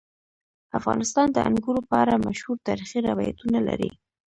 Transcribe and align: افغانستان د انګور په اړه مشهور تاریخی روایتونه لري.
افغانستان 0.79 1.27
د 1.31 1.37
انګور 1.49 1.77
په 1.89 1.95
اړه 2.03 2.23
مشهور 2.27 2.57
تاریخی 2.67 2.99
روایتونه 3.09 3.59
لري. 3.67 3.91